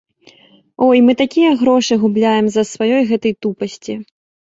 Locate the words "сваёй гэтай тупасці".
2.71-3.93